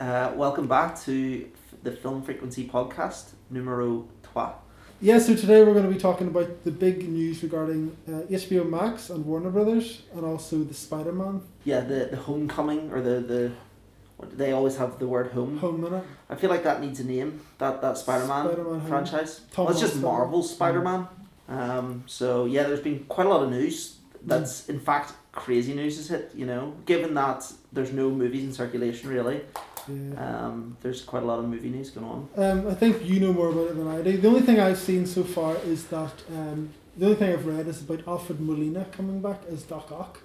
[0.00, 1.50] Uh, welcome back to
[1.82, 4.54] the Film Frequency Podcast, numero trois.
[5.00, 8.68] Yeah, so today we're going to be talking about the big news regarding uh, HBO
[8.68, 13.18] Max and Warner Brothers, and also the Spider Man Yeah, the, the homecoming, or the,
[13.18, 13.52] the
[14.18, 15.58] what, they always have the word home.
[15.58, 16.04] home minute.
[16.30, 19.40] I feel like that needs a name, that, that Spider-Man, Spider-Man franchise.
[19.50, 20.18] Tom well, it's just Spider-Man.
[20.18, 21.08] Marvel's Spider-Man.
[21.48, 23.96] Um, so, yeah, there's been quite a lot of news.
[24.24, 28.52] That's, in fact, crazy news has hit, you know, given that there's no movies in
[28.52, 29.40] circulation, really.
[29.88, 30.46] Yeah.
[30.46, 32.28] Um, there's quite a lot of movie news going on.
[32.36, 34.16] Um, I think you know more about it than I do.
[34.16, 37.66] The only thing I've seen so far is that um, the only thing I've read
[37.68, 40.20] is about Alfred Molina coming back as Doc Ock.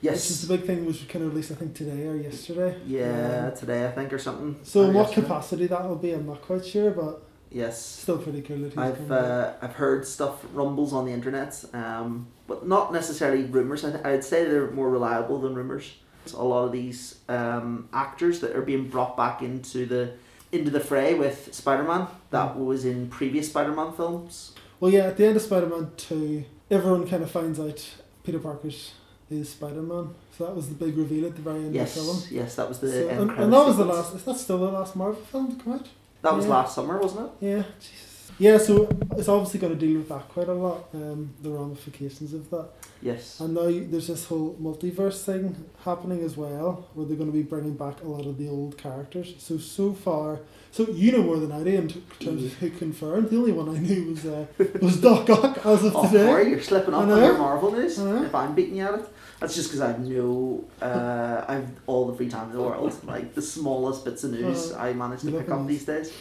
[0.00, 0.14] Yes.
[0.16, 2.76] Which is the big thing was kind of released I think today or yesterday.
[2.86, 4.56] Yeah, Um, today, I think, or something.
[4.62, 5.22] so Or in what yesterday.
[5.26, 7.80] capacity that will be, I'm not quite sure, but Yes.
[7.80, 12.26] still pretty cool that he's I've uh, I've heard stuff rumbles on the internet, um,
[12.48, 13.82] but not necessarily rumors.
[13.84, 15.94] I th- I'd say they're more reliable than rumors.
[16.32, 20.12] A lot of these um, actors that are being brought back into the
[20.52, 24.52] into the fray with Spider-Man that was in previous Spider-Man films.
[24.80, 27.90] Well, yeah, at the end of Spider Man 2, everyone kind of finds out
[28.22, 28.92] Peter Parker's
[29.30, 30.14] is Spider Man.
[30.36, 32.22] So that was the big reveal at the very end Yes, of the film.
[32.30, 34.66] yes, that was the So- and, and that was the last, is that still the
[34.70, 35.88] last Marvel film to come out?
[36.22, 37.46] That was last summer, wasn't it?
[37.46, 38.13] Yeah, Jesus.
[38.38, 42.34] Yeah, so it's obviously going to deal with that quite a lot, um, the ramifications
[42.34, 42.68] of that.
[43.00, 43.38] Yes.
[43.38, 47.42] And now there's this whole multiverse thing happening as well, where they're going to be
[47.44, 49.34] bringing back a lot of the old characters.
[49.38, 50.40] So, so far,
[50.72, 53.30] so you know more than I do in terms of who confirmed.
[53.30, 54.46] The only one I knew was uh,
[54.82, 56.26] was Doc Ock as of Oh, today.
[56.26, 57.98] Corey, you're slipping up on your Marvel news.
[57.98, 59.06] If I'm beating you at it,
[59.38, 62.98] that's just because I've no, uh, I've all the free time in the world.
[63.04, 66.12] Like the smallest bits of news, Uh, I manage to pick up these days.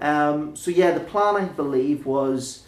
[0.00, 2.64] Um, so yeah, the plan I believe was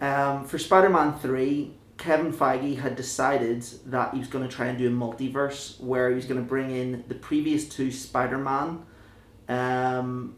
[0.00, 1.74] um, for Spider-Man three.
[1.96, 6.10] Kevin Feige had decided that he was going to try and do a multiverse where
[6.10, 8.82] he was going to bring in the previous two Spider-Man
[9.48, 10.36] um,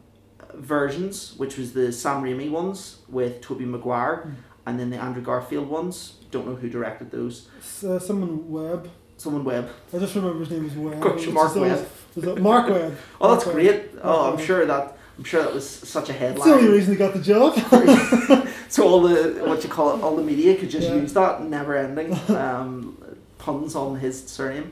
[0.55, 4.33] versions, which was the Sam Raimi ones with Tobey Maguire, Mm.
[4.65, 6.15] and then the Andrew Garfield ones.
[6.31, 7.47] Don't know who directed those.
[7.85, 8.89] Uh, someone Webb.
[9.17, 9.69] Someone Webb.
[9.93, 10.99] I just remember his name was Webb.
[11.01, 11.87] Gosh, Marc Webb.
[12.15, 12.97] Was Marc Webb?
[13.19, 13.93] Oh, that's Marc great.
[13.93, 13.99] Webb.
[14.03, 16.71] Oh, I'm sure that I'm sure that was such a That's the only headline.
[16.71, 17.53] reason he got the job.
[18.69, 20.95] so all the what you call it, all the media could just Yeah.
[20.95, 22.97] use that never ending um,
[23.37, 24.71] puns on his surname.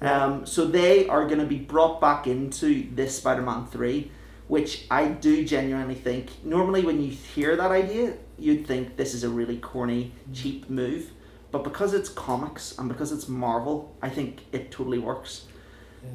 [0.00, 4.10] Um, so they are going to be brought back into this Spider-Man three,
[4.48, 6.42] which I do genuinely think.
[6.42, 11.10] Normally, when you hear that idea, you'd think this is a really corny, cheap move,
[11.50, 15.44] but because it's comics and because it's Marvel, I think it totally works.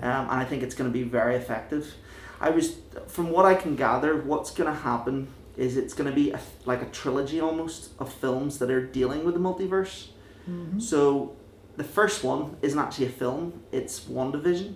[0.01, 1.93] um, and I think it's going to be very effective.
[2.39, 2.75] I was,
[3.07, 6.39] from what I can gather, what's going to happen is it's going to be a,
[6.65, 10.07] like a trilogy almost of films that are dealing with the multiverse.
[10.49, 10.79] Mhm.
[10.81, 11.35] So
[11.77, 14.75] the first one isn't actually a film; it's WandaVision.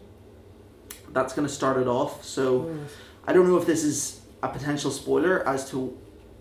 [1.13, 2.23] That's going to start it off.
[2.25, 2.69] So.
[3.27, 5.95] I don't know if this is a potential spoiler as to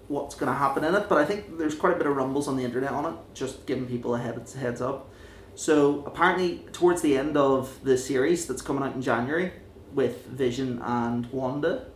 [0.09, 2.49] what's going to happen in it, but I think there's quite a bit of rumbles
[2.49, 5.11] on the internet on it, just giving people a heads, heads up.
[5.55, 9.53] So apparently, towards the end of the series that's coming out in January
[9.95, 11.87] with Vision and Wanda,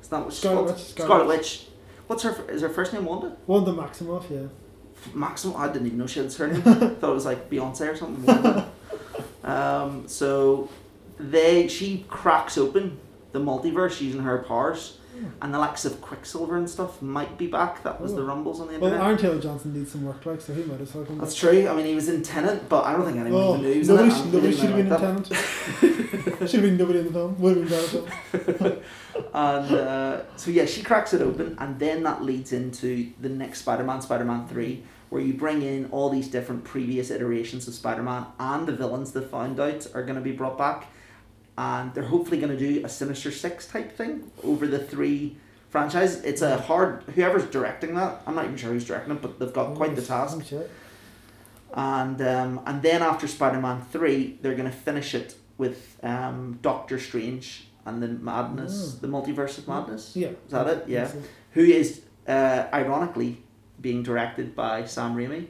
[0.00, 0.72] is that what Scarlet?
[0.72, 1.66] Witch, Scarlet Scarlet Witch.
[2.06, 2.50] What's her?
[2.50, 3.36] Is her first name Wanda?
[3.46, 4.48] Wanda Maximoff, yeah.
[5.14, 5.56] Maximum.
[5.56, 6.62] I didn't even know she had a surname.
[6.62, 8.64] Thought it was like Beyonce or something.
[9.42, 10.68] Um, so
[11.18, 12.98] they she cracks open
[13.32, 14.98] the multiverse using her powers,
[15.42, 17.82] and the likes of Quicksilver and stuff might be back.
[17.82, 18.26] That was the Oh.
[18.26, 19.06] rumbles on the Well, internet.
[19.06, 21.50] Aaron Taylor Johnson needs some work, like, so he might as well come That's back.
[21.52, 21.68] true.
[21.68, 23.88] I mean, he was in Tenet, but I don't think anyone Oh, knew he was
[23.88, 24.18] nobody, in it.
[24.20, 25.26] sh- nobody we should have been in Tenet.
[26.50, 27.36] should have been nobody in the film.
[27.40, 28.04] Would have been
[28.60, 28.76] better.
[29.34, 33.60] And uh, so yeah, she cracks it open, and then that leads into the next
[33.60, 38.66] Spider-Man, Spider-Man Three, where you bring in all these different previous iterations of Spider-Man and
[38.66, 40.86] the villains they found out are going to be brought back,
[41.64, 45.36] and they're hopefully going to do a Sinister Six type thing over the three
[45.68, 46.22] franchises.
[46.24, 48.22] It's a hard whoever's directing that.
[48.26, 50.38] I'm not even sure who's directing it, but they've got quite the task.
[51.74, 56.98] And um, and then after Spider-Man Three, they're going to finish it with um, Doctor
[56.98, 58.98] Strange and the Madness, Oh.
[59.00, 60.16] the Multiverse of Madness.
[60.16, 60.28] Yeah.
[60.46, 60.84] Is that it?
[60.88, 61.10] Yeah.
[61.52, 63.42] Who is uh, ironically
[63.80, 65.46] being directed by Sam Raimi,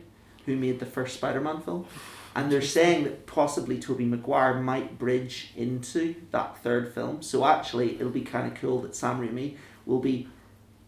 [0.46, 1.86] who made the first Spider-Man film.
[2.34, 7.22] And they're saying that possibly Tobey Maguire might bridge into that third film.
[7.22, 10.28] So actually, it'll be kind of cool that Sam Raimi will be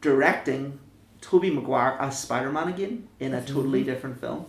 [0.00, 0.78] directing
[1.20, 4.46] Tobey Maguire as Spider-Man again in a totally different film.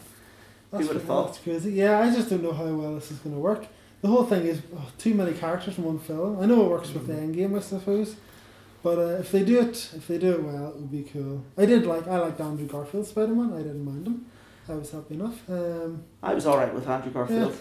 [0.71, 1.27] That's, would've thought?
[1.27, 1.71] That's crazy.
[1.73, 3.65] Yeah, I just don't know how well this is going to work.
[4.01, 6.39] The whole thing is oh, too many characters in one film.
[6.41, 7.33] I know it works with the Mm.
[7.35, 8.15] Endgame, I suppose.
[8.81, 11.43] But uh, if they do it, if they do it well, it would be cool.
[11.57, 13.53] I did like, I liked Andrew Garfield Spider Man.
[13.53, 14.25] I didn't mind him.
[14.69, 15.49] I was happy enough.
[15.49, 17.51] Um, I was alright with Andrew Garfield.
[17.51, 17.57] Yeah.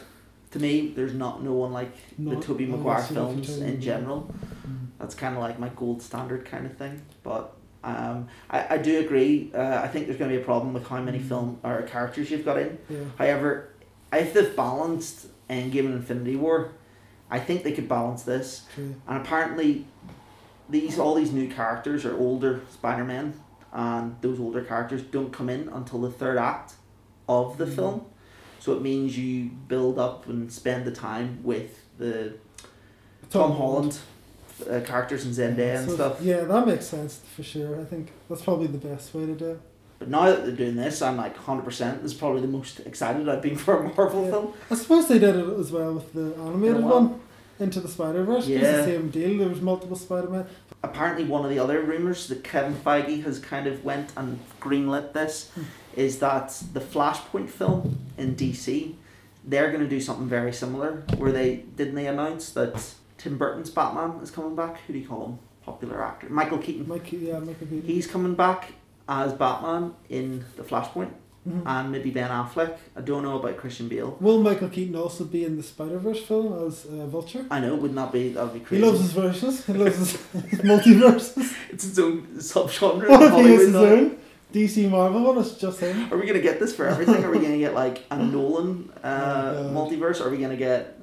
[0.52, 3.26] To me, there's not no one like Not- the Tobey I Maguire was sort of
[3.46, 4.32] films in general.
[4.68, 4.86] mm.
[4.98, 7.02] That's kind of like my gold standard kind of thing.
[7.22, 9.50] But um, I, I do agree.
[9.54, 11.28] Uh, I think there's going to be a problem with how many Mm.
[11.28, 12.78] film or characters you've got in.
[12.88, 12.98] Yeah.
[13.18, 13.70] However,
[14.12, 16.72] if they've balanced Endgame and Infinity War,
[17.30, 18.66] I think they could balance this.
[18.74, 18.94] True.
[19.08, 19.86] And apparently,
[20.68, 23.40] these all these new characters are older Spider Man,
[23.72, 26.74] and those older characters don't come in until the third act
[27.28, 27.74] of the Mhm.
[27.74, 28.00] film.
[28.60, 32.34] So it means you build up and spend the time with the
[33.30, 33.98] Tom, Holland
[34.70, 36.18] uh, characters and Zendaya and So, stuff.
[36.22, 37.80] Yeah, that makes sense for sure.
[37.80, 39.60] I think that's probably the best way to do it.
[39.98, 42.02] But now that they're doing this, I'm like hundred percent.
[42.02, 44.30] This is probably the most excited I've been for a Marvel Yeah.
[44.30, 44.52] film.
[44.70, 47.20] I suppose they did it as well with the animated one,
[47.58, 48.46] Into the Spider Verse.
[48.46, 48.76] It was Yeah.
[48.78, 49.38] the same deal.
[49.38, 50.46] There was multiple Spider Man.
[50.84, 55.12] apparently one of the other rumors that Kevin Feige has kind of went and greenlit
[55.12, 55.62] this Hmm.
[55.96, 58.94] Is that the Flashpoint film in DC
[59.44, 63.70] they're going to do something very similar where they didn't they announce that Tim Burton's
[63.70, 67.38] Batman is coming back who do you call him popular actor Michael Keaton Mike, yeah,
[67.40, 67.82] Michael Keaton.
[67.82, 68.72] he's coming back
[69.08, 71.10] as Batman in the Flashpoint
[71.48, 71.62] Mhm.
[71.66, 75.44] and maybe Ben Affleck I don't know about Christian Bale Will Michael Keaton also be
[75.44, 77.44] in the Spider Verse film as uh, Vulture?
[77.50, 78.80] I know wouldn't that be that would be crazy?
[78.84, 79.66] He loves his verses.
[79.66, 80.12] He loves his,
[80.50, 81.52] his multiverses.
[81.70, 84.18] it's its own subgenre What if he is his own?
[84.52, 86.12] DC Marvel one is just him.
[86.12, 87.24] Are we gonna get this for everything?
[87.24, 90.24] Are we gonna get like a Nolan uh, Oh, multiverse?
[90.24, 90.98] Are we gonna get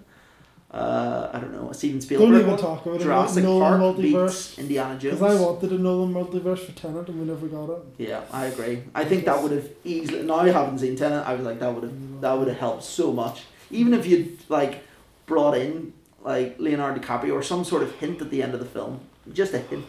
[0.72, 2.60] uh, I don't know a Steven Spielberg Don't even one?
[2.60, 3.48] talk about Jurassic it.
[3.48, 4.50] Nolan Park multiverse.
[4.50, 5.16] beats Indiana Jones.
[5.20, 7.80] Because I wanted a Nolan multiverse for Tenet and we never got it.
[7.98, 8.84] yeah, I agree.
[8.94, 10.22] I think that would have easily.
[10.24, 11.26] Now I haven't seen Tenet.
[11.28, 13.44] I was like that would have that would have helped so much.
[13.72, 14.84] Even if you'd like
[15.26, 18.66] brought in like Leonardo DiCaprio or some sort of hint at the end of the
[18.68, 19.00] film,
[19.34, 19.86] just a hint.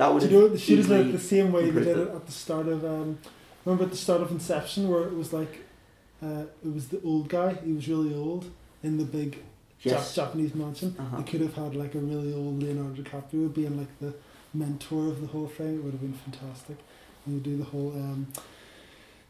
[0.00, 1.98] That Do you know, they should have done it easily- the same way they did
[1.98, 2.08] it.
[2.08, 2.84] at the start of.
[2.84, 3.18] Um,
[3.66, 5.52] remember at the start of Inception where it was like,
[6.22, 7.50] uh, it was the old guy.
[7.64, 8.46] He was really old
[8.82, 9.42] in the big
[9.82, 10.12] yes.
[10.12, 10.96] Jap- Japanese mansion.
[10.98, 11.18] Uh-huh.
[11.18, 14.14] They could have had like a really old Leonardo DiCaprio being like the
[14.54, 15.72] mentor of the whole thing.
[15.76, 16.76] It would have been fantastic.
[17.26, 18.28] And you do the whole um,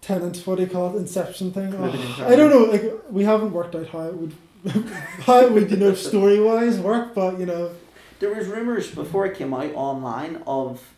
[0.01, 1.73] Tenet, what do you call it, Inception thing.
[1.73, 2.29] Could have been Oh.
[2.29, 2.65] I don't know.
[2.71, 4.33] Like we haven't worked out how it would,
[5.27, 7.71] how it would you know story wise work, but you know.
[8.21, 10.95] There was rumors before it came out online of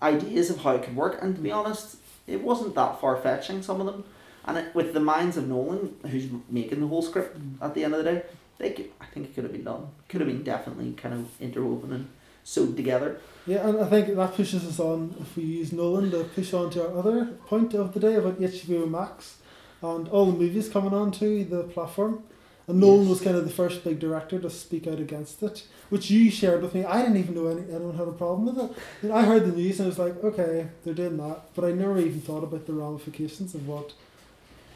[0.00, 1.96] ideas of how it could work, and to be honest,
[2.26, 3.62] it wasn't that far fetching.
[3.62, 4.04] Some of them,
[4.46, 7.94] and it, with the minds of Nolan, who's making the whole script at the end
[7.94, 8.22] of the day,
[8.56, 9.88] they could, I think it could have been done.
[10.08, 12.08] Could have been definitely kind of interwoven and
[12.42, 13.20] sewed together.
[13.46, 16.70] Yeah, and I think that pushes us on, if we use Nolan, to push on
[16.70, 19.36] to our other point of the day about HBO Max
[19.82, 22.22] and all the movies coming onto the platform.
[22.68, 23.08] And Nolan Yes.
[23.10, 26.62] was kind of the first big director to speak out against it, which you shared
[26.62, 26.84] with me.
[26.84, 28.70] I didn't even know any, anyone had a problem with
[29.02, 29.10] it.
[29.12, 31.72] I, I heard the news and I was like, okay, they're doing that, but I
[31.72, 33.92] never even thought about the ramifications of what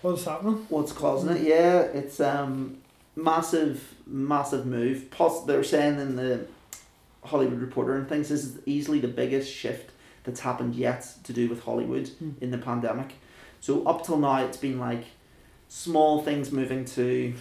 [0.03, 0.67] what is happening.
[0.69, 1.43] What's causing it?
[1.43, 2.79] Yeah, it's um
[3.15, 5.07] massive, massive move.
[5.47, 6.47] They're saying in the
[7.25, 9.91] Hollywood Reporter and things, this is easily the biggest shift
[10.25, 12.31] that's happened yet to do with Hollywood Hmm.
[12.41, 13.15] in the pandemic.
[13.61, 15.05] So up till now, it's been like
[15.69, 17.33] small things moving to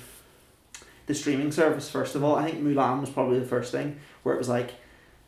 [1.08, 1.90] the streaming service.
[1.90, 4.72] First of all, I think Mulan was probably the first thing where it was like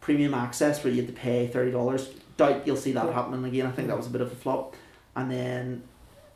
[0.01, 2.09] premium access where you had to pay thirty dollars.
[2.37, 3.13] Doubt you'll see that Yeah.
[3.13, 3.65] happening again.
[3.65, 4.75] I think that was a bit of a flop.
[5.15, 5.83] And then,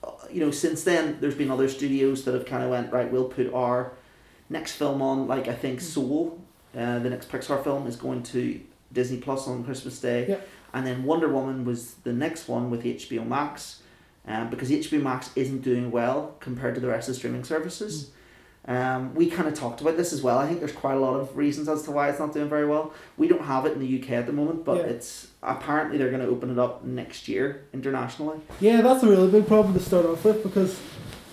[0.04, 3.12] uh, you know, since then there's been other studios that have kind of went right.
[3.12, 3.94] We'll put our
[4.50, 5.28] next film on.
[5.28, 6.40] Like I think Soul,
[6.76, 8.60] uh, the next Pixar film, is going to
[8.92, 10.26] Disney Plus on Christmas Day.
[10.30, 10.38] Yeah.
[10.74, 13.82] And then Wonder Woman was the next one with HBO Max,
[14.28, 18.12] um, because HBO Max isn't doing well compared to the rest of the streaming services.
[18.66, 20.38] Um, we kind of talked about this as well.
[20.38, 22.68] I think there's quite a lot of reasons as to why it's not doing very
[22.68, 22.94] well.
[23.18, 24.84] We don't have it in the UK at the moment, but Yeah.
[24.84, 28.38] it's apparently they're going to open it up next year internationally.
[28.60, 30.80] Yeah, that's a really big problem to start off with because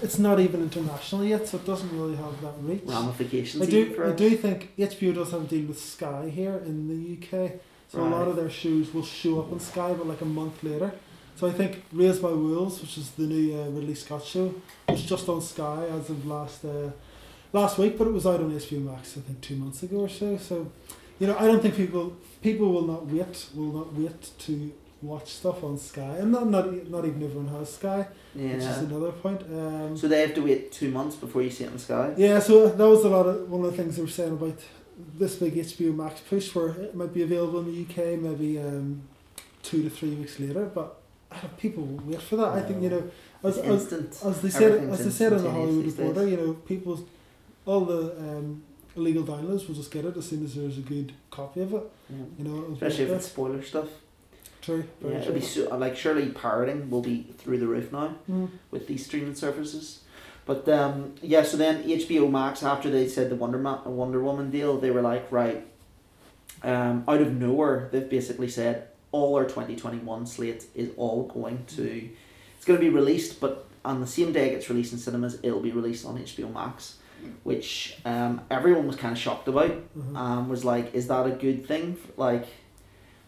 [0.02, 2.82] it's not even international yet, so it doesn't really have that reach.
[2.86, 3.62] Ramifications.
[3.62, 7.18] I do, I do think HBO does have a deal with Sky here in the
[7.18, 7.52] UK,
[7.88, 10.62] so a lot of their shows will show up on Sky, but like a month
[10.62, 10.92] later.
[11.36, 14.54] So I think Raised by Wolves, which is the new uh, Ridley Scott show,
[14.88, 16.90] was just on Sky as of last uh,
[17.52, 20.08] last week, but it was out on HBO Max I think two months ago or
[20.08, 20.36] so.
[20.36, 20.70] So,
[21.18, 25.28] you know, I don't think people people will not wait will not wait to watch
[25.32, 28.80] stuff on Sky, and not not, not even everyone has Sky, which is Yeah.
[28.80, 29.40] another point.
[29.42, 32.14] Um, So they have to wait two months before you see it on Sky.
[32.16, 34.58] yeah, so that was a lot of one of the things they were saying about
[35.16, 39.02] this big HBO Max push, where it might be available in the UK maybe um,
[39.62, 40.64] two to three weeks later.
[40.78, 40.96] But
[41.58, 42.48] people will wait for that.
[42.58, 43.04] I think you know,
[43.44, 44.18] as as, instant.
[44.24, 46.98] as they said, as they said in the Hollywood Reporter, you know, people,
[47.68, 48.62] all the um,
[48.96, 51.82] illegal downloads will just get it as soon as there's a good copy of it.
[52.10, 52.16] Yeah.
[52.38, 53.88] You know, Especially if it's spoiler stuff.
[54.62, 54.84] true.
[55.04, 58.48] Yeah, it'll be so, like surely pirating will be through the roof now Mm.
[58.70, 60.00] with these streaming services.
[60.46, 64.50] But um, yeah, so then HBO Max after they said the Wonder Ma- Wonder Woman
[64.50, 65.66] deal, they were like, right,
[66.62, 72.08] um, out of nowhere, they've basically said all our 2021 slate is all going to,
[72.56, 75.38] it's going to be released, but on the same day it gets released in cinemas,
[75.42, 76.97] it'll be released on HBO Max,
[77.44, 79.72] which um, everyone was kind of shocked about.
[79.96, 80.16] Mhm.
[80.16, 81.96] Um, was like, is that a good thing?
[82.16, 82.46] Like,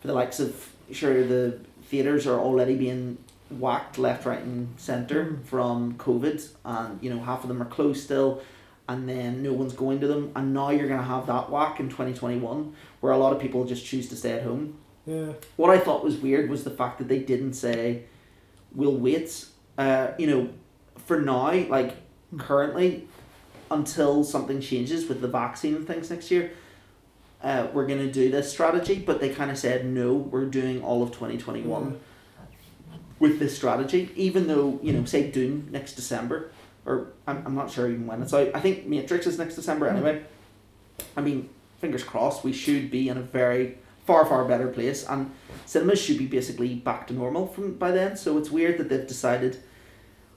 [0.01, 3.19] for the likes of, sure, the theatres are already being
[3.51, 5.45] whacked left, right, and centre Mm.
[5.45, 8.41] from COVID, and you know half of them are closed still,
[8.89, 11.89] and then no one's going to them, and now you're gonna have that whack in
[11.89, 14.75] twenty twenty one, where a lot of people just choose to stay at home.
[15.07, 15.33] Yeah.
[15.57, 18.05] What I thought was weird was the fact that they didn't say,
[18.73, 20.49] "We'll wait." Uh, you know,
[21.07, 21.97] for now, like
[22.39, 23.09] currently,
[23.71, 26.50] until something changes with the vaccine and things next year,
[27.43, 28.97] uh, we're gonna do this strategy.
[29.05, 31.99] But they kind of said, "No, we're doing all of twenty twenty one
[33.19, 36.50] with this strategy." Even though you know, say Dune next December,
[36.85, 38.50] or I'm, I'm not sure even when it's out.
[38.55, 39.93] I think Matrix is next December Mm.
[39.95, 40.23] anyway.
[41.17, 41.49] I mean,
[41.81, 42.45] fingers crossed.
[42.45, 45.31] We should be in a very far far better place, and
[45.67, 48.17] cinemas should be basically back to normal from by then.
[48.17, 49.59] So it's weird that they've decided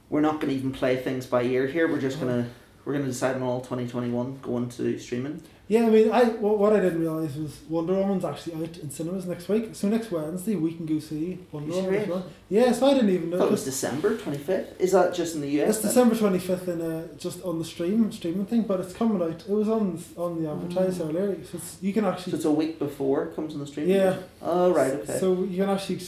[0.09, 1.87] we're not going to even play things by ear here.
[1.87, 2.47] We're just gonna
[2.85, 5.41] we're gonna decide on all twenty twenty one going to streaming.
[5.73, 8.89] Yeah, I mean, I what, what I didn't realize was Wonder Woman's actually out in
[8.91, 9.65] cinemas next week.
[9.73, 11.95] So next Wednesday we can go see Wonder Woman.
[11.95, 12.25] as well.
[12.49, 13.37] Yeah, so I didn't even I know.
[13.39, 14.79] thought it was December twenty fifth.
[14.79, 15.69] Is that just in the US?
[15.69, 15.89] It's then?
[15.91, 19.41] December twenty fifth in uh, just on the stream streaming thing, but it's coming out.
[19.41, 21.09] It was on on the advertise Mm.
[21.09, 22.31] earlier, so it's, you can actually.
[22.33, 23.89] So it's a week before it comes on the stream.
[23.89, 24.17] Yeah.
[24.43, 24.93] Oh right.
[24.93, 25.17] Okay.
[25.19, 25.99] So you can actually,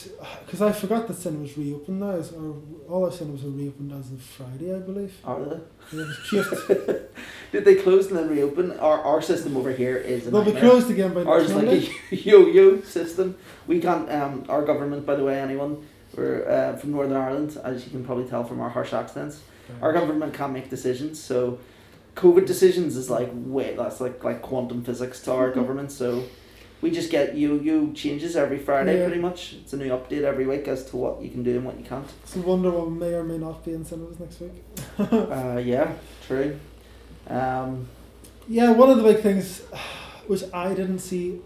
[0.44, 2.54] because I forgot that cinemas reopened now, or
[2.88, 5.12] all our cinemas are reopened as of Friday, I believe.
[5.24, 5.58] Are they?
[5.92, 7.10] Yeah, it was cute.
[7.52, 8.66] Did they close and then reopen?
[8.78, 11.64] Our our system over here is a They'll be closed again by Ours is like
[11.66, 11.88] Monday.
[12.12, 13.36] a yo-yo system.
[13.66, 14.10] We can't.
[14.10, 18.04] Um, our government, by the way, anyone, we're uh, from Northern Ireland, as you can
[18.04, 19.40] probably tell from our harsh accents.
[19.82, 21.58] Our government can't make decisions, so
[22.14, 25.54] COVID decisions is like wait, that's like like quantum physics to our Mhm.
[25.54, 25.90] government.
[25.92, 26.22] So
[26.82, 29.06] we just get yo-yo changes every Friday, Yeah.
[29.06, 29.56] pretty much.
[29.60, 31.84] It's a new update every week as to what you can do and what you
[31.84, 32.06] can't.
[32.24, 34.52] So Wonder Woman may or may not be in cinemas next week.
[34.98, 35.92] Uh, yeah,
[36.26, 36.56] true.
[37.28, 37.88] Um,
[38.48, 39.60] Yeah, one of the big things
[40.26, 41.40] which I didn't see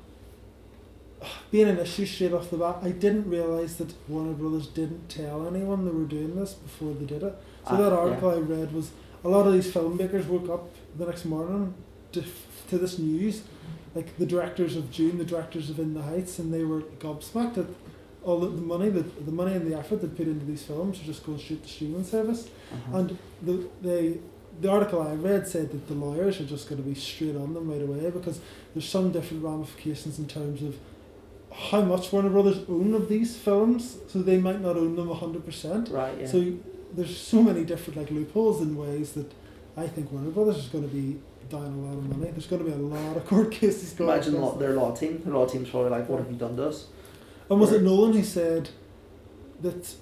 [1.51, 5.47] being an issue straight off the bat, I didn't realise that Warner Brothers didn't tell
[5.47, 7.35] anyone they were doing this before they did it.
[7.67, 7.99] So Ah, that yeah.
[7.99, 8.91] article I read was
[9.25, 11.75] a lot of these filmmakers woke up the next morning
[12.13, 12.25] to,
[12.71, 13.43] to this news,
[13.95, 17.59] like the directors of Dune, the directors of In the Heights, and they were gobsmacked
[17.59, 17.67] at
[18.23, 20.99] all the, the money that the money and the effort they put into these films
[20.99, 22.49] to just go straight to streaming service.
[22.73, 22.99] uh-huh.
[22.99, 24.19] And the they
[24.61, 27.55] the article I read said that the lawyers are just going to be straight on
[27.55, 28.41] them right away because
[28.75, 30.77] there's some different ramifications in terms of
[31.53, 35.45] how much Warner Brothers own of these films, so they might not own them hundred
[35.45, 35.89] percent.
[35.89, 36.27] right, yeah.
[36.27, 36.53] So
[36.93, 39.31] there's so many different like loopholes and ways that
[39.77, 42.31] I think Warner Brothers is going to be down a lot of money.
[42.31, 44.11] There's going to be a lot of court cases going.
[44.11, 44.17] On.
[44.17, 44.61] Imagine law, them.
[44.61, 45.21] their law team.
[45.25, 46.87] Their law team's probably like, "What have you done to us?"
[47.49, 48.69] And was it Or- Nolan who said
[49.63, 49.95] that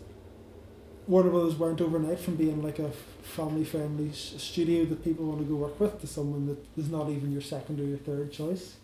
[1.08, 2.90] Warner Brothers went overnight from being like a
[3.22, 7.08] family friendly studio that people want to go work with to someone that is not
[7.08, 8.76] even your second or your third choice?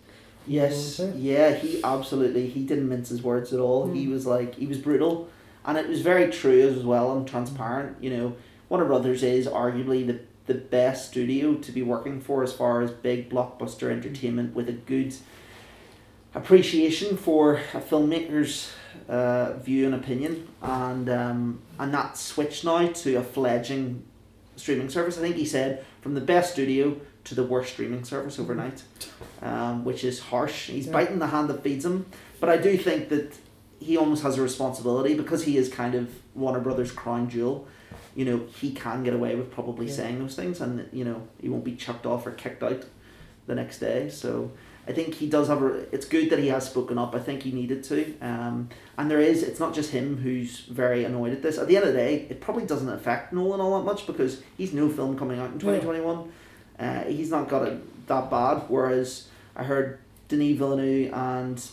[0.47, 3.91] Yes, yeah, he absolutely he didn't mince his words at all.
[3.93, 4.13] He Mm.
[4.13, 5.29] was like he was brutal,
[5.67, 7.97] and it was very true as well and transparent.
[8.03, 8.33] You know,
[8.71, 12.91] Warner Brothers is arguably the the best studio to be working for as far as
[12.91, 15.15] big blockbuster entertainment with a good
[16.35, 18.71] appreciation for a filmmaker's
[19.09, 24.05] uh, view and opinion, and um, and that switch now to a fledgling
[24.57, 25.19] streaming service.
[25.19, 28.83] I think he said from the best studio to the worst streaming service overnight,
[29.43, 30.69] um, which is harsh.
[30.69, 30.93] He's Yeah.
[30.93, 32.07] biting the hand that feeds him,
[32.41, 33.35] but I do think that
[33.81, 37.67] he almost has a responsibility because he is kind of Warner Brothers' crown jewel.
[38.15, 39.93] You know, he can get away with probably Yeah.
[39.95, 42.85] saying those things, and you know, he won't be chucked off or kicked out
[43.47, 44.09] the next day.
[44.09, 44.53] So
[44.87, 45.87] I think he does have a.
[45.95, 47.15] It's good that he has spoken up.
[47.15, 48.19] I think he needed to.
[48.21, 49.43] Um, and there is.
[49.43, 51.57] It's not just him who's very annoyed at this.
[51.59, 54.43] At the end of the day, it probably doesn't affect Nolan all that much because
[54.59, 56.33] he's no film coming out in twenty twenty one.
[56.79, 58.65] Uh, he's not got it that bad.
[58.69, 59.99] Whereas I heard
[60.29, 61.67] Denis Villeneuve and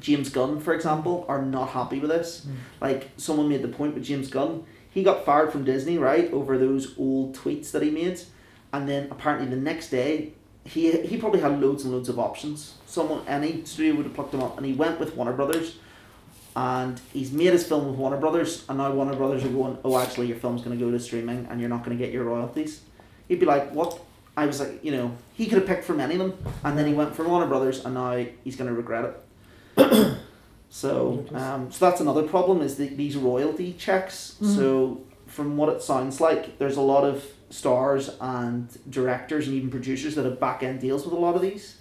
[0.00, 2.46] James Gunn, for example, are not happy with this.
[2.80, 6.58] Like someone made the point with James Gunn, he got fired from Disney right over
[6.58, 8.20] those old tweets that he made,
[8.72, 10.32] and then apparently the next day
[10.64, 12.74] he he probably had loads and loads of options.
[12.86, 15.76] Someone any studio would have plucked him up, and he went with Warner Brothers,
[16.56, 19.98] and he's made his film with Warner Brothers, and now Warner Brothers are going, oh
[19.98, 22.24] actually your film's going to go to streaming, and you're not going to get your
[22.24, 22.80] royalties.
[23.28, 23.98] He'd be like, what?
[24.36, 26.86] I was like, you know, he could have picked from any of them, and then
[26.86, 29.14] he went for Warner Brothers, and now he's going to regret
[29.76, 30.16] it.
[30.70, 34.36] so, um, so that's another problem is the, these royalty checks.
[34.40, 34.56] Mhm.
[34.56, 39.70] So, from what it sounds like, there's a lot of stars and directors and even
[39.70, 41.76] producers that have back end deals with a lot of these,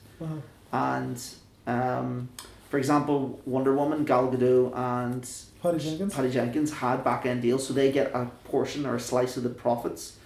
[0.71, 1.21] and
[1.67, 2.29] Um,
[2.69, 5.27] for example, Wonder Woman, Gal Gadot, and
[5.61, 6.13] Patty Jenkins.
[6.13, 9.43] Patty Jenkins had back end deals, so they get a portion or a slice of
[9.43, 10.17] the profits.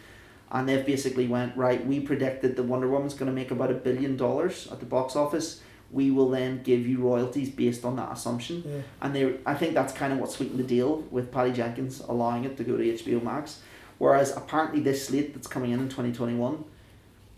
[0.52, 1.86] And they've basically went right.
[1.86, 5.16] We predicted that Wonder Woman's going to make about a billion dollars at the box
[5.16, 5.62] office.
[5.92, 8.64] We will then give you royalties based on that assumption.
[8.66, 8.82] Yeah.
[9.02, 12.44] And they, I think that's kind of what sweetened the deal with Patty Jenkins allowing
[12.46, 13.62] it to go to HBO Max.
[14.04, 16.66] Whereas apparently this slate that's coming in in twenty twenty one,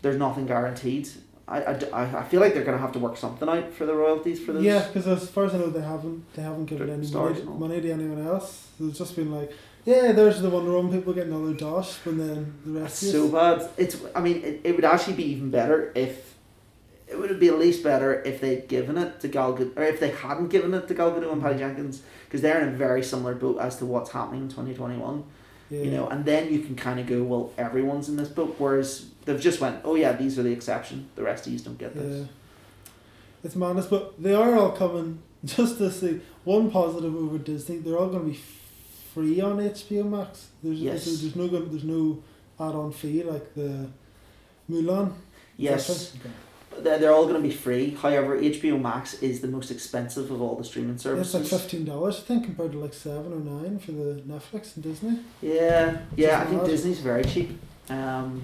[0.02, 1.08] there's nothing guaranteed.
[1.46, 4.40] I, I, I feel like they're gonna have to work something out for the royalties
[4.44, 4.64] for those.
[4.64, 7.80] Yeah, because as far as I know, they haven't they haven't given any money, money
[7.82, 8.66] to anyone else.
[8.80, 9.52] It's just been like,
[9.84, 13.70] yeah, there's the Wonder Woman people getting another dosh, and then the That's so bad.
[13.76, 13.94] It's.
[14.12, 16.34] I mean, it, it would actually be even better if.
[17.06, 20.00] It would be at least better if they'd given it to Gal Gadot, or if
[20.00, 23.04] they hadn't given it to Gal Gadot and Patty Jenkins, because they're in a very
[23.04, 25.22] similar boat as to what's happening in twenty twenty one.
[25.70, 25.82] Yeah.
[25.82, 28.54] You know, and then you can kind of go, well, everyone's in this boat.
[28.58, 31.08] Whereas they've just went, oh yeah, these are the exception.
[31.16, 32.02] The rest of you don't get Yeah.
[32.02, 32.28] this.
[33.44, 37.78] It's madness, but they are all coming just to see one positive over Disney.
[37.78, 38.40] They're all going to be
[39.14, 40.48] free on HBO Max.
[40.62, 41.04] There's Yes.
[41.04, 42.22] there's, there's no there's no
[42.60, 43.88] add-on fee like the
[44.70, 45.12] Mulan.
[45.56, 46.14] Yes.
[46.20, 46.30] Okay.
[46.80, 47.90] They're, they're all going to be free.
[47.90, 51.34] However, HBO Max is the most expensive of all the streaming services.
[51.34, 54.74] It's like fifteen dollars, I think, compared to like seven or nine for the Netflix
[54.74, 55.20] and Disney.
[55.42, 56.40] Yeah, yeah.
[56.40, 56.64] I think.
[56.64, 57.58] Disney's very cheap.
[57.88, 58.42] Um,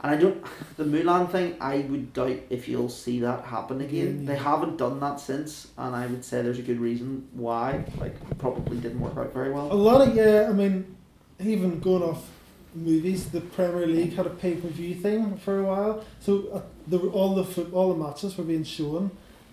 [0.00, 0.44] and I don't.
[0.76, 4.20] The Mulan thing, I would doubt if you'll see that happen again.
[4.20, 7.84] Yeah, They haven't done that since, and I would say there's a good reason why.
[7.98, 9.72] Like, it probably didn't work out very well.
[9.72, 10.96] A lot of yeah, I mean,
[11.40, 12.30] even going off
[12.76, 16.04] movies, the Premier League had a pay per view thing for a while.
[16.20, 19.10] So uh, the all the foot, all the matches were being shown.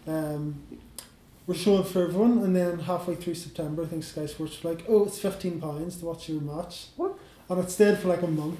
[0.07, 0.61] Um,
[1.47, 4.83] were shown for everyone, and then halfway through September, I think Sky Sports were like,
[4.89, 7.17] "Oh, it's fifteen pounds to watch your match." What?
[7.49, 8.59] And it stayed for like a month,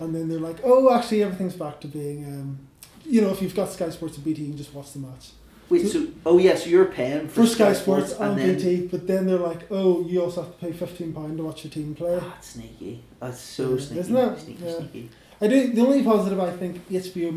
[0.00, 2.58] and then they're like, "Oh, actually, everything's back to being." Um,
[3.04, 5.30] you know, if you've got Sky Sports and BT, you can just watch the match
[5.68, 8.86] Wait, so oh yeah, so you're paying for, for Sky Sports and, and then BT.
[8.86, 11.72] But then they're like, "Oh, you also have to pay fifteen pound to watch your
[11.72, 13.02] team play." Ah, that's sneaky.
[13.18, 14.00] That's so Yeah, sneaky.
[14.00, 14.38] isn't it?
[14.40, 14.76] Sneaky, Yeah.
[14.76, 15.10] sneaky.
[15.40, 15.72] I do.
[15.72, 17.32] The only positive I think HBO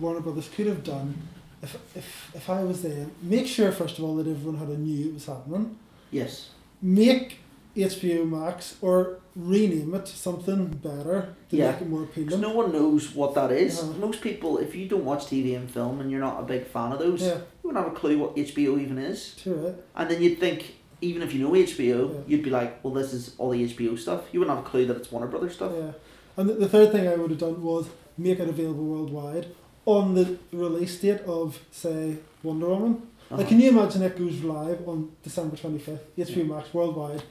[0.00, 1.28] Warner Brothers could have done,
[1.62, 4.76] if if if I was there, make sure first of all that everyone had a
[4.78, 5.76] knew it was happening.
[6.10, 6.50] Yes.
[6.80, 7.38] Make
[7.76, 11.70] HBO Max or rename it something better to Yeah.
[11.72, 12.40] make it more appealing.
[12.40, 13.80] no one knows what that is.
[13.80, 13.92] Uh-huh.
[13.98, 16.92] Most people, if you don't watch TV and film and you're not a big fan
[16.92, 19.34] of those, yeah, you wouldn't have a clue what HBO even is.
[19.42, 19.54] true.
[19.54, 19.74] Right?
[19.96, 22.20] And then you'd think, even if you know HBO, Yeah.
[22.26, 24.20] you'd be like, well, this is all the HBO stuff.
[24.32, 25.72] You wouldn't have a clue that it's Warner Brothers stuff.
[25.74, 25.92] Yeah.
[26.36, 27.86] And the, the third thing I would have done was
[28.22, 29.46] make it available worldwide
[29.84, 32.92] on the release date of say Wonder Woman.
[33.30, 33.36] Uh-huh.
[33.38, 37.22] Like, can you imagine it goes live on December 25th, HBO Max worldwide?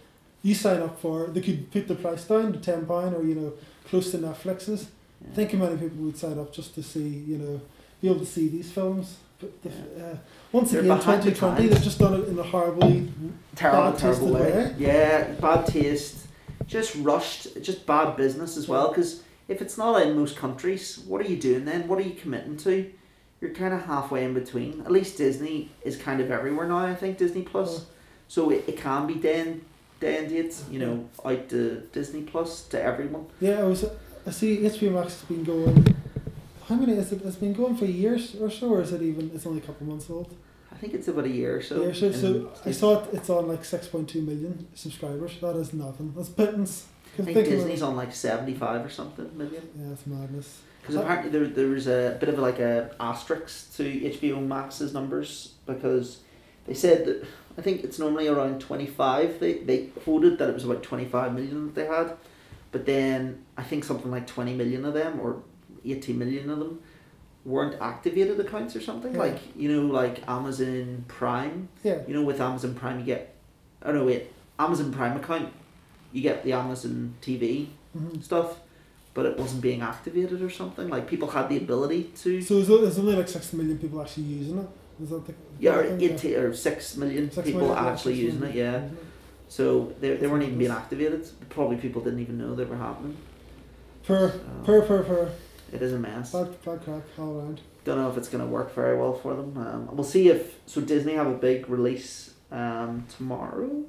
[0.44, 3.54] You sign up for, they could put the price down to £10 or, you know,
[3.88, 4.90] close to Netflix's.
[5.22, 5.36] Yeah.
[5.36, 7.62] Think how many people would sign up just to see, you know,
[8.02, 9.18] be able to see these films.
[9.40, 10.18] But the, uh,
[10.52, 13.12] once They're again, behind the 2020, they've just done it in a horribly.
[13.56, 14.76] terrible, bad terrible taste way.
[14.80, 16.28] Yeah, bad taste.
[16.66, 17.62] Just rushed.
[17.62, 18.90] Just bad business as well.
[18.90, 21.88] Because if it's not in most countries, what are you doing then?
[21.88, 22.74] What are you committing to?
[23.40, 24.82] You're kind of halfway in between.
[24.82, 26.78] At least Disney is kind of everywhere now.
[26.78, 27.82] I think Disney Plus, Uh,
[28.28, 29.62] so it, it can be day and,
[30.00, 30.64] day and dates.
[30.70, 33.26] You know, out to Disney Plus to everyone.
[33.40, 33.84] yeah, I was.
[34.28, 35.96] I see HBO Max has been going.
[36.68, 37.22] How many is it?
[37.26, 39.32] It's been going for years or so, or is it even?
[39.34, 40.30] It's only a couple months old.
[40.72, 41.76] I think it's about a year or so.
[41.86, 45.34] yeah, so, so I saw it, it's on like six point two million subscribers.
[45.42, 46.14] That is nothing.
[46.16, 46.86] That's pittance.
[47.20, 49.68] I think Disney's on like seventy five or something million.
[49.78, 50.62] Yeah, it's madness.
[50.82, 55.54] Because apparently there, there was a bit of like a asterisk to HBO Max's numbers
[55.68, 56.20] because
[56.66, 57.24] they said that
[57.58, 59.40] I think it's normally around 25.
[59.40, 62.18] They, they quoted that it was about 25 million that they had.
[62.72, 65.44] But then I think something like 20 million of them or
[65.86, 66.82] 18 million of them
[67.44, 69.14] weren't activated accounts or something.
[69.14, 69.20] Yeah.
[69.20, 71.70] Like, you know, like Amazon Prime.
[71.84, 72.00] Yeah.
[72.08, 73.36] You know, with Amazon Prime you get,
[73.84, 75.52] oh no wait, Amazon Prime account,
[76.12, 78.60] you get the Amazon TV hmm stuff,
[79.14, 80.88] but it wasn't being activated or something.
[80.90, 82.42] Like people had the ability to.
[82.42, 84.68] So is there- there's only like six million people actually using it.
[85.04, 88.56] Is that the yeah, or eight or six million Six people million, actually using it.
[88.56, 88.88] Yeah,
[89.48, 91.28] so they, they weren't even being activated.
[91.50, 93.18] Probably people didn't even know they were happening.
[94.06, 95.32] Per So per per per.
[95.74, 96.32] it is a mess.
[96.32, 97.62] Bad bad crack all around.
[97.84, 99.58] Don't know if it's gonna work very well for them.
[99.58, 100.82] Um, we'll see if so.
[100.82, 103.84] Disney have a big release um, tomorrow,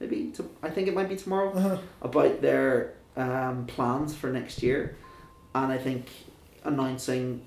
[0.00, 0.32] maybe.
[0.32, 1.52] To, I think it might be tomorrow.
[1.52, 1.78] Uh-huh.
[2.02, 4.96] about their um, plans for next year,
[5.54, 6.06] and I think
[6.64, 7.46] announcing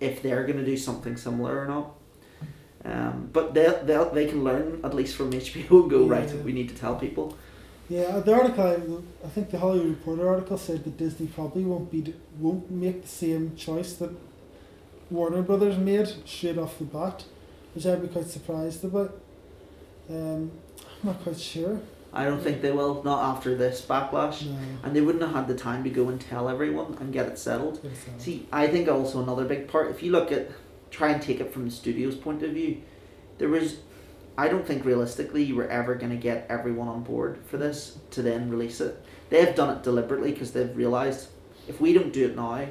[0.00, 1.92] if they're going to do something similar or not.
[2.84, 6.28] Um, but they they they can learn at least from HBO go right.
[6.28, 6.42] Yeah.
[6.42, 7.36] We need to tell people.
[7.88, 11.90] Yeah, the article I, I think the Hollywood Reporter article said that Disney probably won't
[11.90, 14.10] be won't make the same choice that
[15.10, 17.24] Warner Brothers made straight off the bat,
[17.74, 19.20] which I'd be quite surprised about.
[20.10, 20.50] Um,
[21.02, 21.80] not quite sure.
[22.12, 23.02] I don't think they will.
[23.02, 24.56] Not after this backlash, No.
[24.84, 27.38] and they wouldn't have had the time to go and tell everyone and get it
[27.38, 27.82] settled.
[27.82, 28.20] Good sound.
[28.22, 29.90] See, I think also another big part.
[29.90, 30.50] If you look at,
[30.90, 32.80] try and take it from the studio's point of view,
[33.38, 33.76] there was,
[34.38, 37.98] I don't think realistically you were ever going to get everyone on board for this
[38.12, 39.02] to then release it.
[39.28, 41.28] They have done it deliberately because they've realized
[41.68, 42.66] if we don't do it now,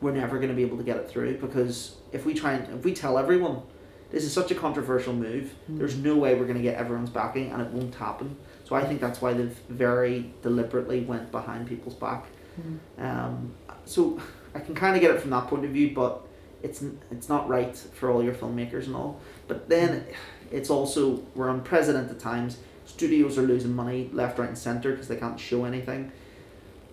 [0.00, 2.78] we're never going to be able to get it through because if we try and
[2.78, 3.62] if we tell everyone,
[4.12, 5.54] this is such a controversial move.
[5.70, 5.78] Mm.
[5.78, 8.36] There's no way we're going to get everyone's backing, and it won't happen.
[8.64, 12.26] So I think that's why they've very deliberately went behind people's back.
[12.60, 12.78] Mm.
[13.04, 14.20] Um, so
[14.54, 16.22] I can kind of get it from that point of view, but
[16.62, 19.20] it's it's not right for all your filmmakers and all.
[19.48, 20.04] But then
[20.50, 22.58] it's also we're unprecedented times.
[22.84, 26.12] Studios are losing money left, right, and center because they can't show anything.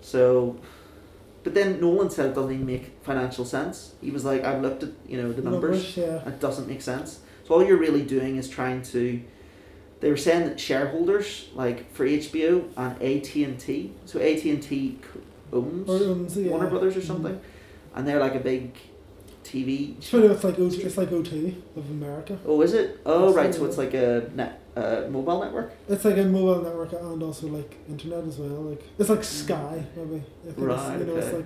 [0.01, 0.57] So,
[1.43, 3.93] but then Nolan said it doesn't even make financial sense.
[4.01, 5.95] He was like, I've looked at you know the numbers.
[5.97, 6.27] yeah.
[6.27, 7.19] It doesn't make sense.
[7.45, 9.21] So all you're really doing is trying to.
[10.01, 14.63] They were saying that shareholders, like for HBO and AT and T, so AT and
[14.63, 14.97] T
[15.51, 16.51] owns owns, yeah.
[16.51, 17.07] Warner Brothers or Mhm.
[17.07, 17.39] something,
[17.95, 18.71] and they're like a big
[19.43, 19.95] TV.
[19.97, 20.23] It's like
[20.59, 22.37] O- it's like OT of America.
[22.45, 22.99] Oh, is it?
[23.05, 23.53] Oh, right.
[23.53, 25.73] So it's like a net, uh, mobile network.
[25.87, 28.61] It's like a mobile network and also like internet as well.
[28.63, 30.15] Like it's like Sky maybe.
[30.15, 31.45] I think it's, Right, you know, it's like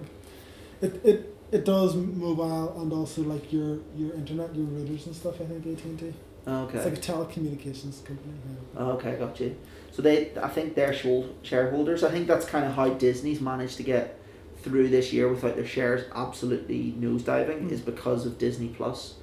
[0.82, 5.40] it, it it does mobile and also like your your internet, your routers and stuff.
[5.42, 6.14] I think AT and T.
[6.46, 6.78] Okay.
[6.78, 8.34] It's like a telecommunications company.
[8.76, 8.82] Yeah.
[8.82, 9.56] Okay, got you.
[9.92, 12.04] So they, I think they're shareholders.
[12.04, 14.20] I think that's kind of how Disney's managed to get
[14.58, 17.72] through this year without their shares absolutely nosediving Mm.
[17.72, 19.16] is because of Disney Plus.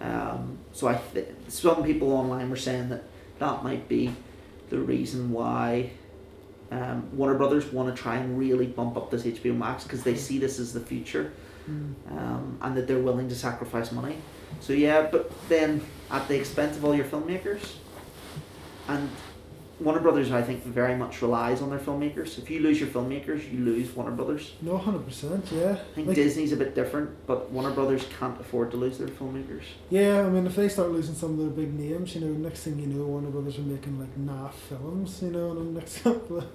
[0.00, 3.04] Um, so I, th- some people online were saying that
[3.42, 4.14] that might be
[4.70, 5.90] the reason why
[6.70, 10.14] um, Warner Brothers want to try and really bump up this HBO Max because they
[10.14, 11.32] see this as the future
[11.70, 11.94] Mm.
[12.18, 14.16] um, and that they're willing to sacrifice money.
[14.58, 17.76] So yeah, but then at the expense of all your filmmakers,
[18.88, 19.08] and
[19.82, 22.38] Warner Brothers, I think, very much relies on their filmmakers.
[22.38, 24.52] If you lose your filmmakers, you lose Warner Brothers.
[24.62, 25.44] No, hundred percent.
[25.50, 25.72] Yeah.
[25.72, 29.08] I think Like, Disney's a bit different, but Warner Brothers can't afford to lose their
[29.08, 29.62] filmmakers.
[29.90, 32.60] yeah, I mean, if they start losing some of their big names, you know, next
[32.64, 35.98] thing you know, Warner Brothers are making like NAF films, you know, in the next
[36.02, 36.46] couple of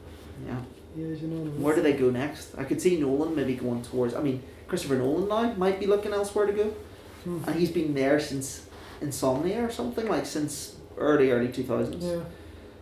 [0.46, 0.60] Yeah.
[0.96, 1.38] years, you know.
[1.38, 1.62] what I mean?
[1.62, 2.56] Where do they go next?
[2.58, 4.14] I could see Nolan maybe going towards.
[4.14, 6.74] I mean, Christopher Nolan now might be looking elsewhere to go,
[7.24, 7.40] Hmm.
[7.48, 8.68] and he's been there since
[9.02, 12.04] Insomnia or something like since early early two thousands.
[12.04, 12.22] Yeah.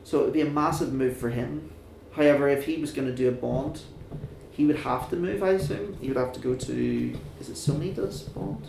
[0.05, 1.71] So it would be a massive move for him.
[2.13, 3.81] However, if he was going to do a Bond,
[4.51, 5.43] he would have to move.
[5.43, 7.13] I assume he would have to go to.
[7.41, 8.63] Is it Sony does Bond?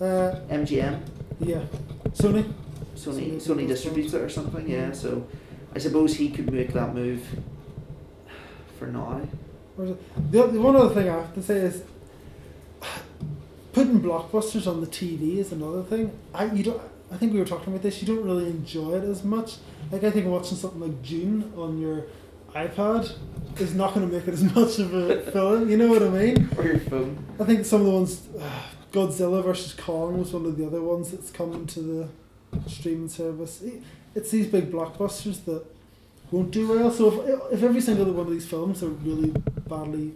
[0.00, 1.00] Uh, MGM.
[1.38, 1.62] yeah.
[2.10, 2.52] Sony.
[2.96, 4.68] Sony Sony Sony distributes it or something.
[4.68, 4.92] Yeah.
[4.92, 5.26] So
[5.74, 7.24] I suppose he could make that move.
[8.78, 9.20] For now.
[9.78, 11.82] Or is it- The, the one other thing I have to say is
[13.72, 16.10] putting blockbusters on the TV is another thing.
[16.34, 16.82] I you don't.
[17.12, 18.00] I think we were talking about this.
[18.00, 19.56] You don't really enjoy it as much.
[19.90, 22.04] Like I think watching something like Dune on your
[22.54, 23.12] iPad
[23.58, 25.68] is not going to make it as much of a film.
[25.68, 26.48] You know what I mean?
[26.56, 27.24] Or your phone.
[27.38, 30.82] I think some of the ones, uh, Godzilla versus Kong was one of the other
[30.82, 32.08] ones that's coming to the
[32.68, 33.62] streaming service.
[34.14, 35.64] It's these big blockbusters that
[36.30, 36.90] won't do well.
[36.90, 39.30] So if, if every single one of these films are really
[39.68, 40.14] badly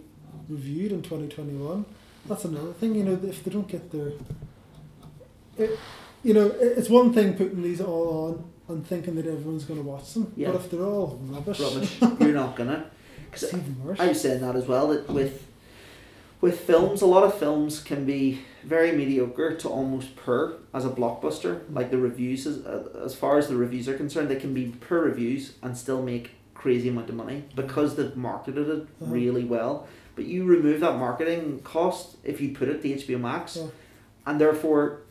[0.49, 1.85] reviewed in 2021,
[2.25, 2.95] that's another thing.
[2.95, 4.11] You know, if they don't get their,
[5.57, 5.79] it,
[6.25, 8.07] you know, it's one thing putting these all
[8.67, 10.31] on and thinking that everyone's going to watch them.
[10.35, 10.47] Yeah.
[10.51, 12.01] But if they're all rubbish, Rubbish.
[12.19, 12.89] You're not gonna.
[13.31, 13.99] it's Because even worse.
[13.99, 14.87] I was saying that as well.
[14.89, 15.45] That with
[16.41, 20.89] with films, a lot of films can be very mediocre to almost poor as a
[20.89, 21.59] blockbuster.
[21.61, 21.75] Mm.
[21.75, 24.73] Like the reviews, as, uh, as far as the reviews are concerned, they can be
[24.87, 27.55] poor reviews and still make crazy amount of money mm.
[27.55, 29.11] because they've marketed it Uh-huh.
[29.17, 29.87] really well.
[30.15, 33.67] But you remove that marketing cost if you put it to HBO Max, Yeah.
[34.27, 35.01] and therefore,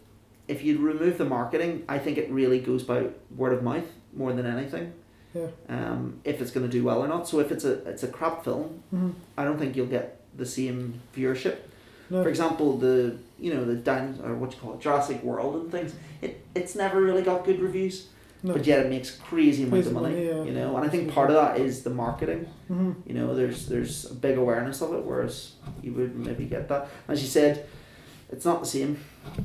[0.49, 4.33] if you remove the marketing, I think it really goes by word of mouth more
[4.33, 4.93] than anything.
[5.35, 5.47] Yeah.
[5.69, 7.27] Um, if it's going to do well or not.
[7.29, 9.13] So if it's a it's a crap film, Mhm.
[9.37, 11.57] I don't think you'll get the same viewership.
[12.11, 12.23] No.
[12.23, 15.73] For example, the you know the down or what you call it, Jurassic World and
[15.73, 15.95] things.
[16.23, 18.07] It it's never really got good reviews,
[18.45, 18.53] no.
[18.53, 20.27] but yet it makes crazy amounts of money.
[20.27, 20.45] yeah.
[20.45, 22.47] You know, and I think part of that is the marketing.
[22.71, 22.95] Mhm.
[23.07, 25.53] You know, there's there's a big awareness of it, whereas
[25.83, 26.89] you would maybe get that.
[27.09, 27.67] As you said,
[28.31, 28.99] it's not the same.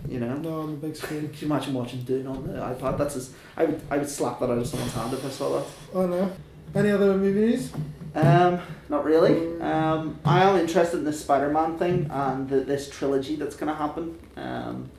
[0.08, 0.36] You know.
[0.38, 1.30] No, on the big screen.
[1.30, 2.98] Can you imagine watching Dune on the iPad?
[2.98, 5.60] That's as I would I would slap that out of someone's hand if I saw
[5.60, 5.68] that.
[5.94, 6.32] Oh no.
[6.76, 7.72] Any other movies?
[8.14, 9.60] Um, not really.
[9.62, 13.76] Um, I am interested in this Spider-Man thing and the, this trilogy that's going to
[13.76, 14.20] happen.
[14.38, 14.90] Um,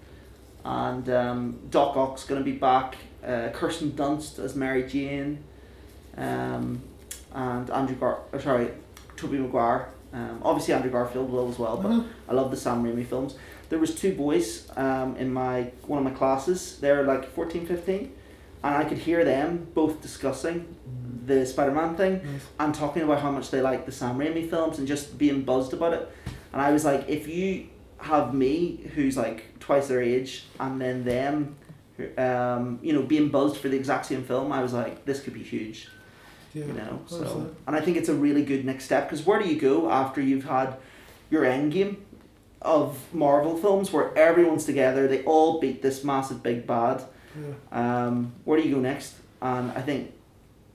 [0.64, 2.97] and um, Doc Ock's going to be back.
[3.25, 5.45] Uh, Kirsten Dunst as Mary Jane.
[6.16, 6.83] Um,
[7.33, 8.21] and Andrew Gar.
[8.33, 8.71] uh, Sorry,
[9.16, 9.88] Tobey Maguire.
[10.12, 12.03] Um, obviously Andrew Garfield will as well, but Uh-huh.
[12.29, 13.35] I love the Sam Raimi films.
[13.70, 16.78] There was two boys um, in my one of my classes.
[16.80, 18.12] They're like 14, 15,
[18.64, 20.76] and I could hear them both discussing
[21.26, 22.46] the Spider-Man thing Nice.
[22.59, 25.72] and talking about how much they like the Sam Raimi films and just being buzzed
[25.72, 26.09] about it.
[26.52, 31.04] And I was like, if you have me, who's like twice their age, and then
[31.04, 31.54] them,
[32.18, 35.35] um, you know, being buzzed for the exact same film, I was like, this could
[35.35, 35.88] be huge,
[36.54, 36.64] Yeah.
[36.64, 37.00] you know.
[37.06, 39.90] So, and I think it's a really good next step because where do you go
[39.90, 40.76] after you've had
[41.30, 42.04] your end game
[42.62, 47.03] of Marvel films where everyone's together, they all beat this massive big bad.
[47.40, 48.07] Yeah.
[48.07, 49.14] Um, where do you go next?
[49.40, 50.12] And I think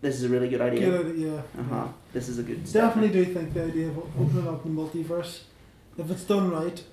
[0.01, 0.89] this is a really good idea.
[0.89, 1.27] Good idea.
[1.35, 1.61] Yeah.
[1.61, 1.87] Uh huh.
[2.13, 2.67] This is a good.
[2.67, 2.89] step.
[2.89, 5.41] Definitely do think the idea of opening up the multiverse,
[5.97, 6.83] if it's done right,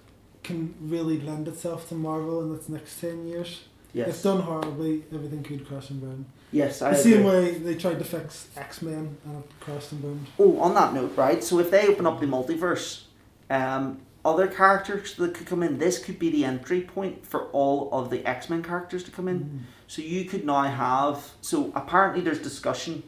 [0.43, 3.63] can really lend itself to Marvel in its next ten years.
[3.95, 4.09] Yes.
[4.09, 6.25] If done horribly, everything could crash and burn.
[6.51, 7.25] Yes, I The same agree.
[7.27, 10.27] way they tried to fix X Men and it crashed and burned.
[10.39, 11.43] Oh, on that note, right?
[11.45, 13.03] So if they open up the multiverse,
[13.51, 17.91] um, other characters that could come in, this could be the entry point for all
[17.93, 19.41] of the X Men characters to come in.
[19.41, 19.59] Mm.
[19.89, 21.33] So you could now have.
[21.41, 23.03] So apparently, there's discussion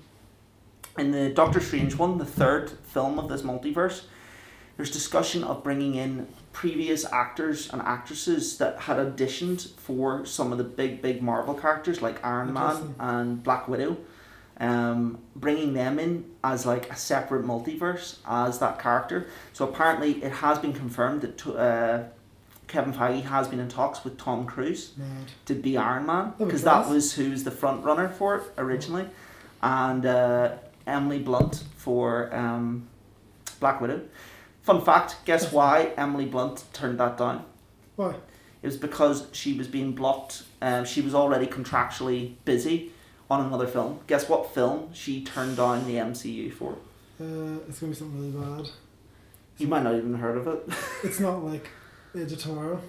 [0.99, 4.05] in the Doctor Strange one, the third film of this multiverse.
[4.77, 10.59] There's discussion of bringing in previous actors and actresses that had auditioned for some of
[10.59, 13.97] the big, big Marvel characters like Iron Man and Black Widow.
[14.61, 19.27] Um, bringing them in as like a separate multiverse as that character.
[19.53, 22.05] So apparently, it has been confirmed that to, uh,
[22.69, 25.09] Kevin Feige has been in talks with Tom Cruise Mad.
[25.47, 29.07] to be Iron Man because that was who was the front runner for it originally,
[29.61, 30.53] and uh,
[30.87, 32.87] Emily Blunt for um,
[33.61, 34.03] Black Widow.
[34.63, 37.45] Fun fact: Guess why Emily Blunt turned that down?
[37.97, 38.15] Why?
[38.63, 40.45] It was because she was being blocked.
[40.63, 42.93] Um, she was already contractually busy
[43.31, 44.01] on another film.
[44.07, 46.73] Guess what film she turned down the MCU for?
[47.21, 48.71] Uh, it's gonna be something really bad.
[49.59, 50.69] You might not even have heard of it.
[51.05, 51.69] It's not like
[52.17, 52.81] Edge of Tomorrow.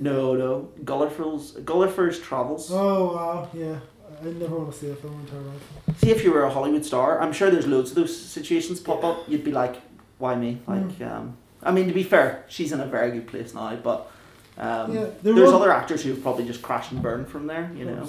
[0.00, 0.68] no, no.
[0.84, 2.70] Gulliver's Gulliver's Travels.
[2.72, 3.78] Oh wow, yeah.
[4.22, 5.98] I never want to see a film in entire life.
[5.98, 9.02] See if you were a Hollywood star, I'm sure there's loads of those situations pop
[9.04, 9.28] up.
[9.28, 9.76] You'd be like,
[10.18, 10.60] why me?
[10.66, 11.10] Like, Mm.
[11.10, 14.10] um, I mean, to be fair, she's in a very good place now, but
[14.58, 17.70] um, Yeah, there there's was- other actors who've probably just crashed and burned from there,
[17.76, 18.06] you know,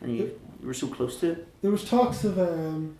[0.00, 1.48] and you, you were so close to it.
[1.62, 2.96] there was talks of um,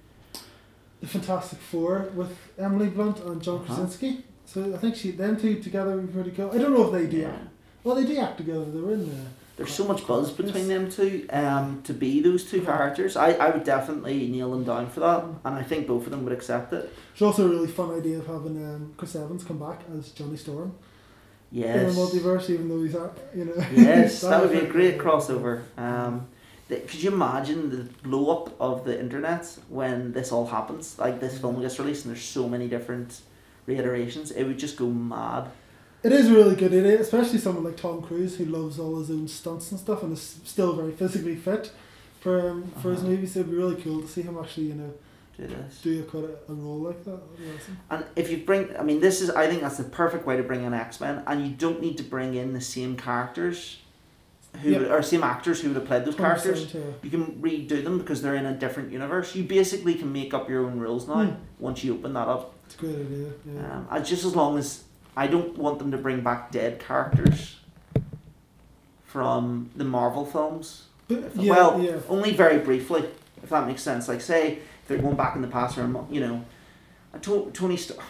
[1.00, 3.66] the Fantastic Four with Emily Blunt and John Uh-huh.
[3.66, 4.24] Krasinski.
[4.46, 6.50] So I think she them two together would be pretty cool.
[6.52, 7.18] I don't know if they do.
[7.18, 7.36] Yeah.
[7.84, 8.64] Well, they do act together.
[8.64, 9.16] They were in the.
[9.56, 13.14] There's so much buzz between them two um, to be those two characters.
[13.16, 16.24] I, I would definitely nail them down for that, and I think both of them
[16.24, 16.90] would accept it.
[17.12, 20.36] It's also a really fun idea of having um, Chris Evans come back as Johnny
[20.38, 20.74] Storm
[21.52, 21.76] Yes.
[21.80, 23.54] in the multiverse, even though he's not, you know.
[23.74, 25.62] yes, that would be a great crossover.
[25.76, 26.28] Um,
[26.68, 30.96] th- could you imagine the blow up of the internet when this all happens?
[30.98, 33.20] Like this film gets released and there's so many different
[33.66, 34.30] reiterations.
[34.30, 35.50] It would just go mad.
[36.02, 39.10] It is a really good idea, especially someone like Tom Cruise who loves all his
[39.10, 41.72] own stunts and stuff and is still very physically fit
[42.20, 43.10] for um, for his Uh-huh.
[43.10, 43.36] movies.
[43.36, 44.92] It'd be really cool to see him actually, you know,
[45.40, 45.80] Do this.
[45.80, 47.10] do a quite a, role like that.
[47.12, 47.78] That'd be awesome.
[47.90, 50.42] And if you bring, I mean, this is, I think that's the perfect way to
[50.42, 53.78] bring in X Men, and you don't need to bring in the same characters
[54.62, 54.90] who Yep.
[54.90, 56.74] or same actors who would have played those characters.
[56.74, 56.80] yeah.
[57.02, 59.34] You can redo them because they're in a different universe.
[59.34, 61.34] You basically can make up your own rules now Hmm.
[61.58, 62.52] once you open that up.
[62.66, 63.28] It's a great idea.
[63.46, 63.72] Yeah.
[63.76, 64.82] Um, I, just as long as
[65.16, 67.56] I don't want them to bring back dead characters
[69.04, 70.84] from the Marvel films.
[71.08, 71.96] but, yeah, well, yeah.
[72.08, 73.04] only very briefly,
[73.42, 74.06] if that makes sense.
[74.08, 76.44] Like, say they're going back in the past, or you know,
[77.22, 78.00] Tony Stark.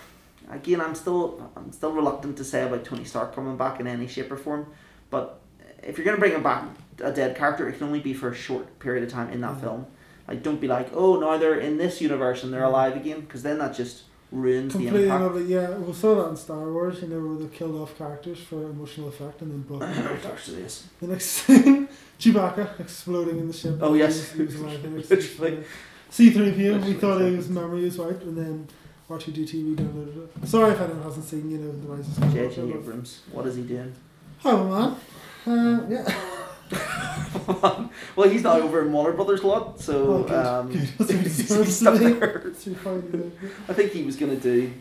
[0.50, 4.08] Again, I'm still I'm still reluctant to say about Tony Stark coming back in any
[4.08, 4.66] shape or form,
[5.10, 5.40] but
[5.82, 6.64] if you're gonna bring him back
[7.02, 9.54] a dead character, it can only be for a short period of time in that
[9.56, 9.60] Yeah.
[9.60, 9.86] film.
[10.26, 12.68] Like, don't be like, oh, now they're in this universe and they're Yeah.
[12.68, 15.22] alive again, because then that just ruins the Completely impact.
[15.22, 15.70] another, yeah.
[15.78, 19.08] We saw that in Star Wars, you know, where they killed off characters for emotional
[19.08, 20.22] effect and then brought them back.
[20.22, 20.82] Darth Sidious.
[21.00, 21.88] The next scene,
[22.18, 23.78] Chewbacca exploding in the ship.
[23.80, 24.32] Oh, yes.
[24.32, 25.10] He was, he was.
[25.10, 25.64] Literally.
[26.10, 26.78] C three PO.
[26.78, 27.50] We thought his seconds.
[27.50, 28.68] memory was wiped, and then
[29.08, 30.46] R two D two we downloaded it.
[30.48, 32.72] Sorry if anyone hasn't seen, you know, the Rise of J.J.
[32.72, 33.22] Abrams.
[33.32, 33.94] What is he doing?
[34.40, 34.96] Hi, man.
[35.46, 36.14] Uh, yeah.
[38.16, 40.88] well, he's not over in Warner Brothers lot, so Oh, good, um, good.
[40.98, 42.42] That's he's stuck there.
[42.46, 43.30] It's too funny, though.
[43.68, 44.72] I think he was gonna do.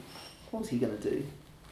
[0.51, 1.25] What was he gonna do?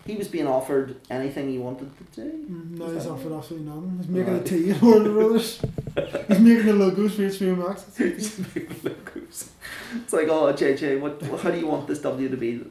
[0.08, 2.46] He was being offered anything he wanted to do.
[2.50, 3.38] No, Is he's that offered right?
[3.38, 3.98] absolutely none.
[4.00, 4.46] He's making a Right.
[4.46, 5.62] tea at Warner Brothers.
[6.30, 7.82] He's making the logos for HBO Max.
[7.84, 8.00] That's
[8.40, 9.50] what he's Logos.
[9.98, 11.22] it's like, oh, JJ, what?
[11.42, 12.64] How do you want this W to be?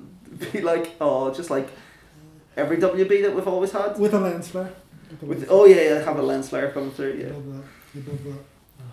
[0.52, 1.68] Be like, oh, just like
[2.56, 3.98] every WB that we've always had.
[3.98, 4.72] With a lens flare.
[5.10, 7.14] With a With oh yeah, yeah, have a lens flare coming through.
[7.14, 7.26] Yeah.
[7.34, 7.62] Love that.
[7.94, 8.44] You love that.
[8.80, 8.84] Oh,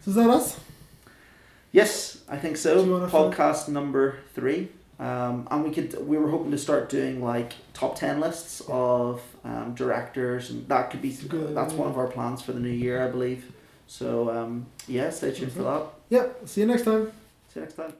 [0.00, 0.60] so is that us?
[1.72, 2.84] Yes, I think Do you so.
[2.84, 4.68] wanna Podcast number three.
[5.02, 9.20] Um, and we could we were hoping to start doing like top ten lists of
[9.42, 12.70] um, directors, and that could be Good, that's one of our plans for the new
[12.70, 13.50] year, I believe.
[13.88, 15.82] So um, yeah, stay tuned for that.
[16.08, 17.10] Yeah, see you next time.
[17.52, 17.94] See you next time.